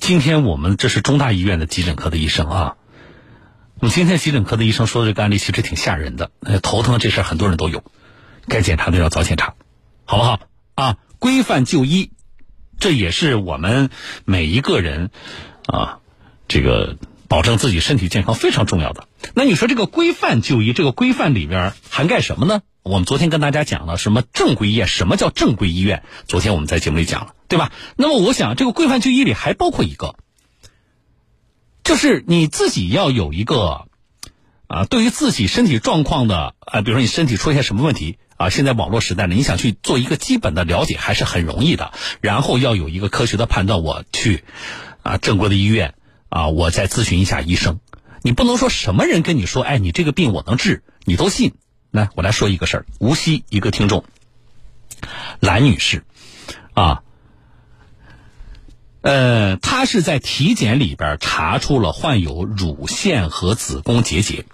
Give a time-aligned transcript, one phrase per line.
[0.00, 2.76] 今天我们这是中大医院的急诊科的医生啊。
[3.78, 7.84] 我们今天急诊科的医生说的这个案例其实挺吓人的，呃，头疼这事儿很多人都有，
[8.48, 9.54] 该检查的要早检查，
[10.06, 10.40] 好不好？
[10.74, 12.10] 啊，规范就医，
[12.78, 13.90] 这也是我们
[14.24, 15.10] 每一个人
[15.66, 15.98] 啊，
[16.48, 16.96] 这个
[17.28, 19.06] 保证自己身体健康非常重要的。
[19.34, 22.62] 那你说这个规范就医，这个规范里边涵盖什么呢？
[22.82, 26.02] 我们昨天跟大家讲了什么正规医院，什么叫正规医院？
[26.26, 27.72] 昨天我们在节目里讲了，对吧？
[27.96, 30.16] 那么我想，这个规范就医里还包括一个，
[31.84, 33.86] 就是你自己要有一个
[34.66, 41.92] 啊，对于自己身体状况的啊，比如说你身体出现什么问题啊，现在网络时代呢，你想去做一个基本的了解还是很容易的。
[42.22, 44.42] 然后要有一个科学的判断，我去
[45.02, 45.94] 啊正规的医院
[46.30, 47.80] 啊，我再咨询一下医生。
[48.22, 51.52] 你不能说什么人跟你说，哎，你这个病我能治，你都信。
[51.90, 52.86] 来，我来说一个事儿。
[52.98, 54.04] 无锡一个听众，
[55.40, 56.04] 兰女士，
[56.74, 57.02] 啊，
[59.00, 64.44] 呃，她是在体检里边查出了患有乳腺和子宫结节，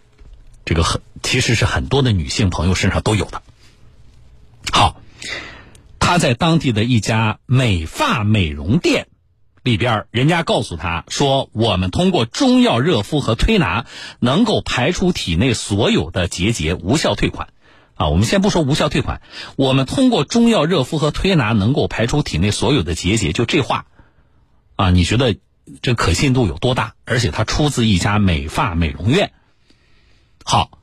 [0.64, 3.42] 这个很其实是很多的女性朋友身上都有的。
[4.72, 5.00] 好，
[5.98, 9.08] 她在当地的一家美发美容店。
[9.66, 13.84] 里边人家告诉他说，我们通过中药热敷和推拿，
[14.20, 17.48] 能够排出体内所有的结节，无效退款。
[17.96, 19.22] 啊，我们先不说无效退款，
[19.56, 23.86] 我们通过中药热敷和推拿，能够排出体内所有的结节，就这话，
[24.76, 25.34] 啊，你觉得
[25.82, 26.94] 这可信度有多大？
[27.04, 29.32] 而且它出自一家美发美容院。
[30.44, 30.75] 好。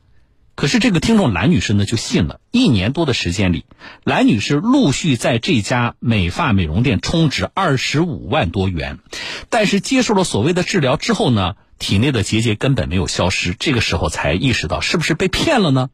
[0.55, 3.65] 可是这个听众兰女士呢就信了，一年多的时间里，
[4.03, 8.99] 兰女士陆续在这家美发美容店充值二十五万多元，
[9.49, 15.89] 但是接受了所谓的治疗之后呢，体内的结节根本没有消失，这个时候才意识到是不是被骗了呢？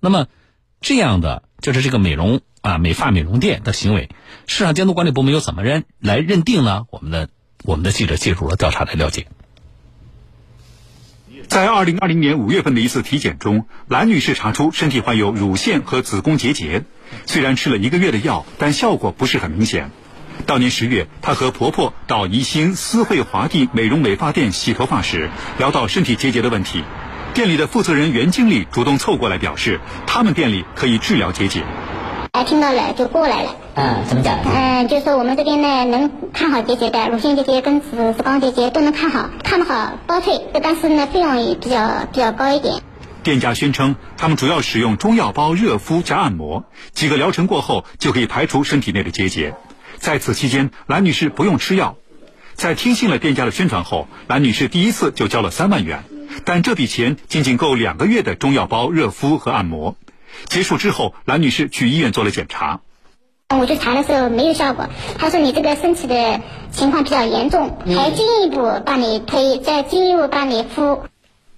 [0.00, 0.26] 那么，
[0.80, 4.08] 这样的就是这个美容啊美发美容店的行为，
[4.46, 6.86] 市场监督管理部门又怎么认来认定呢？
[6.90, 7.28] 我们的
[7.62, 9.26] 我们的记者介入了调查来了解。
[11.48, 16.82] 在二零二零年五月份的一次体检中，兰女士查出身体患有乳腺和子宫结节。
[17.24, 19.90] 虽然吃了一个月的药，但效果不是很明显。
[20.44, 26.82] 当年十月，她和婆婆到宜兴思汇华帝美容美发店洗头发时，聊到身体结节的问题，
[27.32, 31.64] 店里的负责人袁经理主动凑过来表示，他们店里可以治疗结节。
[32.36, 33.56] 哎，听到了就过来了。
[33.76, 34.38] 嗯，怎么讲？
[34.44, 42.82] 嗯，就是说我们这边呢能看好结节的，乳腺结节跟子子宫结节都能看好，看不好包退，但是呢费用也比较比较高一点。
[43.22, 49.54] 店家宣称，他们主要使用中药包热敷加按摩，几个疗程过后就可以排除身体内的结节。
[49.96, 51.96] 在此期间，兰女士不用吃药。
[52.52, 56.04] 在听信了店家的宣传后，兰女士第一次就交了三万元，
[56.44, 59.96] 但这笔钱仅仅够两个月的中药包热敷和按摩。
[60.44, 62.80] 结束之后，兰女士去医院做了检查。
[63.48, 64.88] 我去查的时候没有效果，
[65.18, 66.40] 他说你这个身体的
[66.72, 71.04] 情况比较严重，还进一步帮你推，再进一步帮你敷。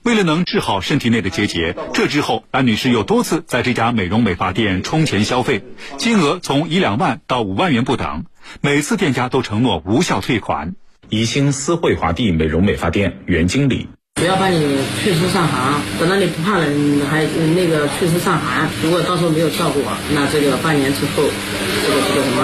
[0.03, 5.62] 为了能治好身体内的结节，这之后兰女士又多次在这家美容美发店充钱消费，
[5.97, 8.25] 金额从一两万到五万元不等，
[8.60, 10.75] 每次店家都承诺无效退款。
[11.09, 13.89] 宜兴思汇华帝美容美发店原经理。
[14.18, 17.24] 不要把你祛湿上寒，等到你不怕冷，还
[17.54, 18.68] 那个祛湿上寒。
[18.82, 19.80] 如果到时候没有效果，
[20.12, 22.42] 那这个半年之后，这个这个什么，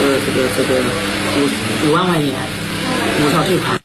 [0.00, 0.80] 呃，这个这个
[1.36, 2.32] 五五万块钱
[3.20, 3.80] 无效退款。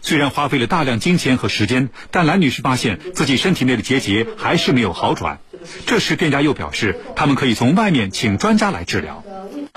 [0.00, 5.40] 虽然花费了大量金钱和时间，但兰女士发现自己身体内的结节还是没有好转。
[5.84, 9.22] 这时店家又表示，他们可以从外面请专家来治疗。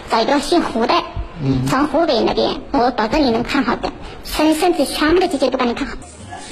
[0.09, 0.93] 找一个姓胡的，
[1.69, 3.91] 从湖北那边，我保证你能看好的，
[4.23, 5.97] 身身体全部的结节都帮你看好。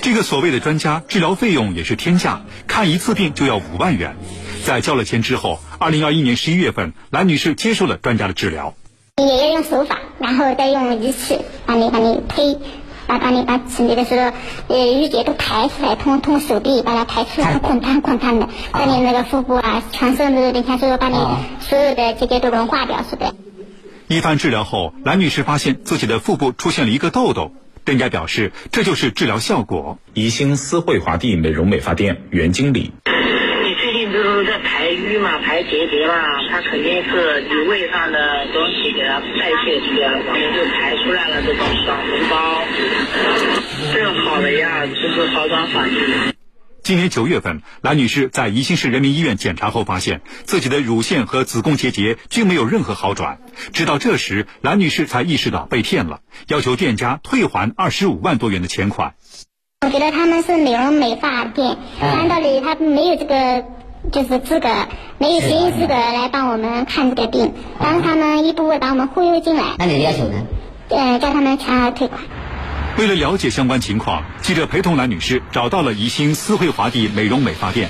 [0.04, 4.18] 这个所谓的专家治疗费用也是天价，看一次病就要五万元。
[4.66, 8.74] 在交了钱之后，二零二一年十一月份，兰女士接受了专家的治疗。
[9.16, 12.58] 也要用手法，然后再用仪器帮你帮你推，
[13.08, 14.24] 把把你把体的所有
[14.68, 21.16] 呃淤结都抬出来，通通手臂把它抬出来，滚烫滚烫的，把你那个腹部啊、全身的你看，所有把你
[21.62, 23.34] 所有的结节都融化掉似的。
[24.10, 27.54] 一番治疗后，兰女士发现自己的腹部出现了一个痘痘。
[27.86, 30.00] 店家表示，这就是治疗效果。
[30.14, 36.14] 宜兴思汇华帝美容美发店袁经理，你最近不是在排瘀嘛，排结节嘛，
[36.50, 42.64] 它肯定是你胃上的东西给它代谢出来了，然后就排出来了这种小红包。
[43.94, 46.33] 这个好的呀，就是好转缓解。
[46.84, 53.38] 今年九月份，兰女士在宜兴市人民医院检查后，发现自己的乳腺和子宫结节均没有任何好转。
[53.72, 56.20] 直到这时，兰女士才意识到被骗了，
[56.50, 59.14] 要求店家退还二十五万多元的钱款。
[59.86, 63.64] 我觉得他们是美容美发店，按道理他没有这个
[64.12, 64.68] 就是资格，
[65.20, 69.64] 没有执业资格来帮我们看这个病，但是他们一步步把我们忽悠进来。
[69.80, 70.46] 那你的要求呢？
[70.90, 72.22] 嗯，叫他们全额退款。
[72.96, 77.90] 为了了解相关情况，记者陪同兰女士找到了宜兴思汇华帝美容美发店。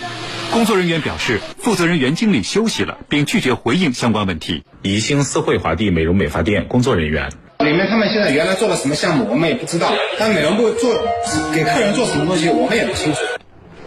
[0.50, 4.64] 工作人员表示，负责人袁经理休息了，并拒绝回应相关问题。
[4.82, 7.30] 宜兴思汇华帝美容美发店工作人员，
[7.60, 9.94] 里面他们现在原来做了什么项目，我们也不知道。
[10.18, 10.94] 但美容部做
[11.54, 13.20] 给客人做什么东西，我们也不清楚。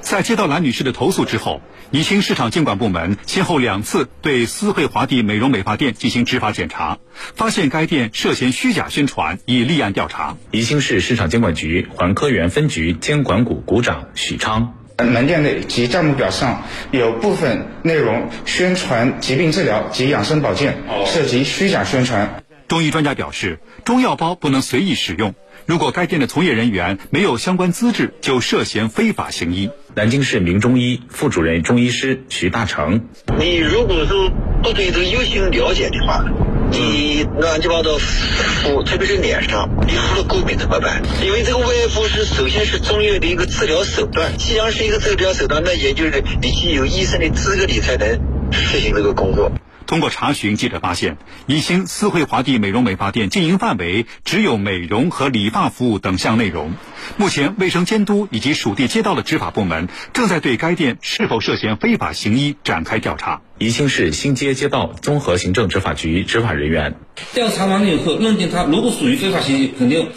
[0.06, 1.60] 在接到兰女士的投诉之后，
[1.90, 6.98] 宜兴市场监管部门先后两次对思汇华帝美容美发店进行执法检查，
[7.34, 10.36] 发现该店涉嫌虚假宣传，已立案调查。
[10.52, 14.74] 宜兴市市场监管局环科园分局监管股股长许昌。
[14.98, 16.62] 门店内及账目表上
[16.92, 22.44] 有部分内容宣传疾病治疗及养生保健，涉及虚假宣传。
[22.68, 25.34] 中医专家表示，中药包不能随意使用，
[25.66, 29.70] 如果该店的从业人员没有相关资质，就涉嫌非法行医。
[29.94, 33.08] 南京市名中医副主任中医师徐大成，
[33.38, 34.30] 你如果说
[34.62, 36.24] 不对这个药性了解的话。
[36.68, 41.00] 你乱七八糟敷，特别是脸上，你敷了过敏怎么办？
[41.24, 48.20] 因为这个外敷是首先是中药的一个治疗手段，既然是一个治疗手段，那也就是你具有医生的资格，你才能
[48.50, 49.52] 实行这个工作。
[49.86, 51.16] 通过查询，记者发现，
[51.46, 56.72] 宜兴思汇华帝美容美发店经营范围只有美容和理发服务等项内容。
[57.16, 63.42] 目前，卫生监督以及属地街道的执法部门正在对该店是否涉嫌非法行医展开调查。
[63.58, 66.96] 宜兴市新街街道综合行政执法局执法人员
[67.32, 70.10] 调查完了以后，认定他如果属于非法行医，肯定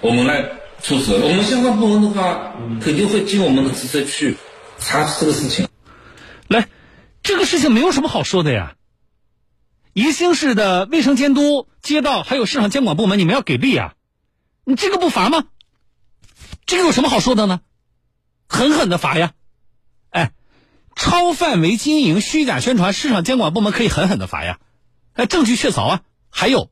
[0.00, 0.44] 我们来
[0.80, 1.12] 处置。
[1.12, 4.36] 我们相关部门的话，肯定会尽我们的职责去
[4.78, 5.66] 查这个事情。
[6.46, 6.68] 来，
[7.24, 8.74] 这个事情没有什么好说的呀。
[9.96, 13.94] 宜兴市的卫生监督、街道还有市场监管部门，你们要给力啊！
[14.62, 15.46] 你这个不罚吗？
[16.66, 17.62] 这个有什么好说的呢？
[18.46, 19.32] 狠狠的罚呀！
[20.10, 20.32] 哎，
[20.96, 24.58] 超范围经营、虚假宣传，市场监管部门可以狠狠的罚呀！
[25.14, 26.02] 哎，证据确凿啊！
[26.28, 26.70] 还有，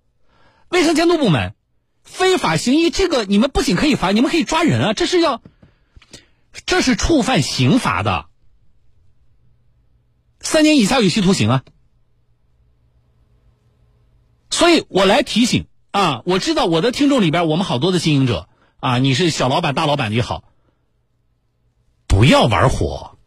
[0.69, 1.55] 卫生监督部门
[2.03, 4.93] 非法行医，这个你们不仅可以罚，你们可以抓人啊！
[4.93, 5.41] 这是要，
[6.67, 8.26] 这是触犯刑法的，
[10.41, 11.65] 三年以下有期徒刑啊！
[14.54, 18.48] 所以我来提醒啊，我知道我的听众里边，我们好多的经营者
[18.78, 20.44] 啊，你是小老板、大老板也好，
[22.06, 23.18] 不要玩火。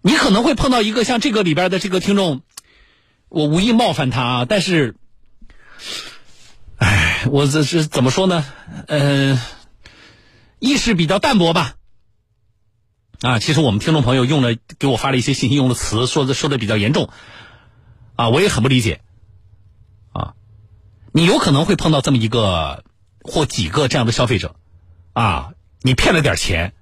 [0.00, 2.40] 你可能会碰到一个像这个里边的这个听众，
[3.28, 4.96] 我无意冒犯他啊，但是，
[6.78, 8.46] 哎，我这是怎么说呢？
[8.88, 9.38] 呃，
[10.58, 11.74] 意识比较淡薄吧。
[13.20, 17.10] 啊，其实我们听众朋友用了给我发了一些信息，用的词说的说的比较严重。
[18.16, 19.00] 啊，我也很不理解，
[20.12, 20.34] 啊，
[21.12, 22.84] 你有可能会碰到这么一个
[23.22, 24.54] 或几个这样的消费者，
[25.12, 26.74] 啊，你骗了点钱，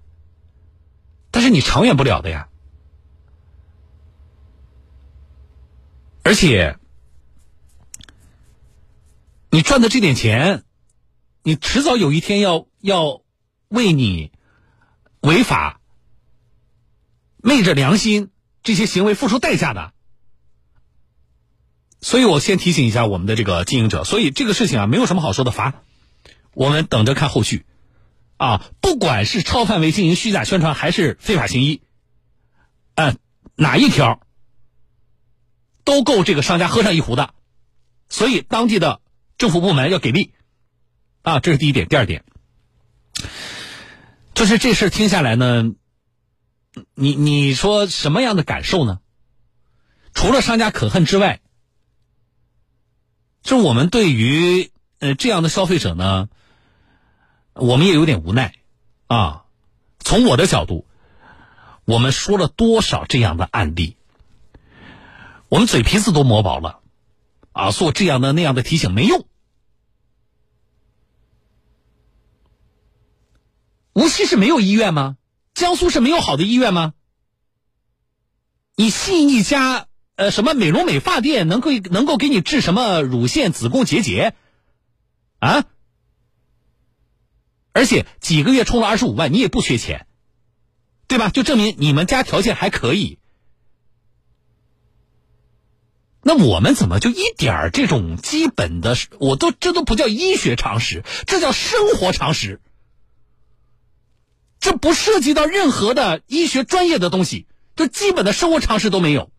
[1.30, 2.48] 但是你长远不了的呀，
[6.22, 6.78] 而且
[9.50, 10.64] 你赚的这点钱，
[11.42, 13.22] 你迟早有一天要要
[13.68, 14.32] 为你
[15.20, 15.80] 违法
[17.38, 18.30] 昧着良心
[18.62, 19.94] 这些行为付出代价的。
[22.04, 25.84] 所以我先提醒一下我们的这个经营者，所以这个事情啊，没有什么好说的，罚，
[26.52, 27.64] 我们等着看后续，
[28.38, 31.80] 啊，不管是超范围经营虚假宣传还是非法行医，
[32.96, 33.18] 嗯，
[33.54, 34.20] 哪一条
[35.84, 37.34] 都够这个商家喝上一壶的，
[38.08, 39.00] 所以当地的
[39.38, 40.32] 政府部门要给力，
[41.22, 42.24] 啊，这是第一点，第二点，
[44.34, 45.70] 就是这事听下来呢，
[46.96, 48.98] 你你说什么样的感受呢？
[50.14, 51.38] 除了商家可恨之外。
[53.42, 54.70] 就我们对于
[55.00, 56.28] 呃这样的消费者呢，
[57.54, 58.54] 我们也有点无奈
[59.06, 59.44] 啊。
[59.98, 60.86] 从我的角度，
[61.84, 63.96] 我们说了多少这样的案例，
[65.48, 66.80] 我们嘴皮子都磨薄了
[67.52, 69.26] 啊，做这样的那样的提醒没用。
[73.92, 75.16] 无锡是没有医院吗？
[75.54, 76.94] 江苏是没有好的医院吗？
[78.74, 79.86] 你信一家？
[80.22, 84.34] 呃，什么美容美发店能够能够给你治什么乳腺、子宫结节，
[85.40, 85.64] 啊？
[87.72, 90.06] 而且几个月充了二十五万，你也不缺钱，
[91.08, 91.30] 对吧？
[91.30, 93.18] 就证明你们家条件还可以。
[96.22, 102.60] 那我们怎么就一点儿这种基本的，我都这都不叫医学常识，这叫生活常识。
[104.60, 109.32] 这不涉及到任何的医学专业的东西，就基本的生活常识都没有。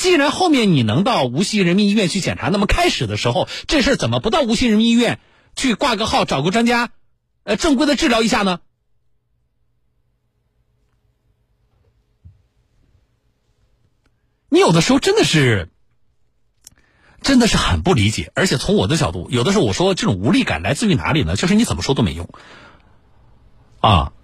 [0.00, 5.20] 既然后面你能到无锡人民医院去检查，那么开始的时候这事怎么不到无锡人民医院
[5.54, 6.90] 去挂个号，找个专家，
[7.44, 8.60] 呃，正规的治疗一下呢？
[14.48, 15.68] 你有的时候真的是
[17.20, 18.32] 真的是很不理解。
[18.34, 21.36] 而且从我的角度，有的时候我说这种无力感来自于哪里呢？
[21.36, 22.26] 就是你怎么说都没用
[23.80, 24.14] 啊。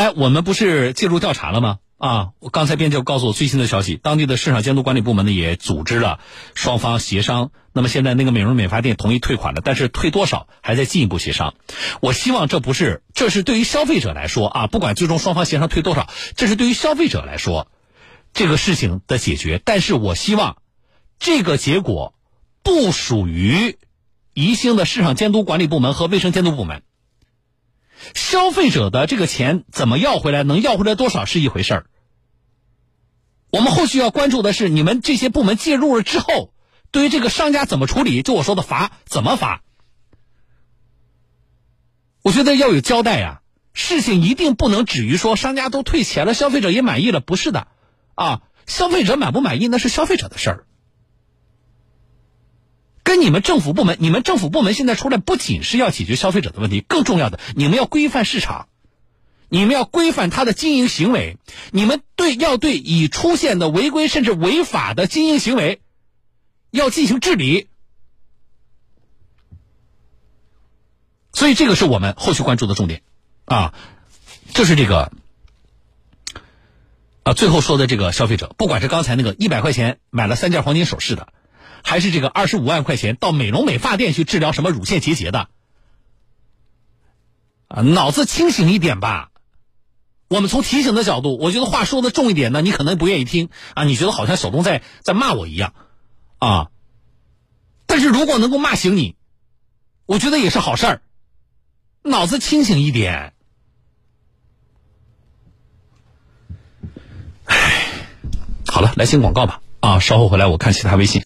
[0.00, 1.78] 来我们不是介入调查了吗？
[1.98, 6.20] 啊，我刚才编辑告诉我最新的消息，当地的市场监督管理部门呢也组织了
[6.54, 7.50] 双方协商。
[7.74, 11.52] 那么现在那个美容美发店同意退款了，但是退多少还在进一步协商。
[12.00, 17.68] 我希望这不是，这是对于消费者来说啊，不管最终双方协商退多少，这是对于消费者来说
[18.32, 19.60] 这个事情的解决。
[19.62, 20.56] 但是我希望
[21.18, 22.14] 这个结果
[22.62, 23.76] 不属于
[24.32, 26.84] 宜兴的市场监督管理部门和卫生监督部门。
[28.14, 31.86] 消费者的这个钱怎么要回来，能要回来多少是一回事儿。
[33.50, 36.52] 我们后续要关注的是，你们这些部门介入了之后，
[36.90, 38.22] 对于这个商家怎么处理？
[38.22, 39.62] 就我说的罚怎么罚？
[42.22, 43.42] 我觉得要有交代呀。
[43.72, 47.68] 事情一定不能止于说商家都退钱了，消费者也满意了，不是的，
[48.16, 50.66] 啊，消费者满不满意那是消费者的事儿。
[53.10, 58.68] 跟你们政府部门，你们政府部门现在出来不仅是要解决消费者的问题，更重要的，你们要规范市场，
[59.48, 61.36] 你们要规范他的经营行为，
[61.72, 65.80] 你们对要对已出现的违规甚至违法的经营行为，
[66.70, 67.66] 要进行治理。
[71.32, 73.02] 所以这个是我们后续关注的重点，
[73.44, 73.74] 啊，
[74.54, 75.10] 就是这个，
[77.24, 81.32] 啊，最后说的这个消费者，不管是刚才那个一百块钱买了三件黄金首饰的。
[81.82, 85.48] 还是这个二十五万块钱到美容美发店去治疗什么乳腺结节的，
[87.68, 89.30] 啊，脑子清醒一点吧。
[90.28, 95.74] 我们从提醒的角度，我觉得话说的重一点呢，你可能不愿意听啊，你觉得好像小东在在骂我一样，
[96.38, 96.70] 啊。
[97.86, 99.16] 但是如果能够骂醒你，
[100.06, 101.02] 我觉得也是好事儿。
[102.02, 103.34] 脑子清醒一点。
[107.46, 108.06] 唉，
[108.68, 109.60] 好了，来听广告吧。
[109.80, 111.18] 啊，稍后回来我看其他微信。